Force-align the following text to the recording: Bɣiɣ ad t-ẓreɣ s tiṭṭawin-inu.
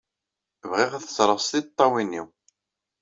Bɣiɣ 0.69 0.91
ad 0.93 1.03
t-ẓreɣ 1.05 1.39
s 1.41 1.47
tiṭṭawin-inu. 1.51 2.23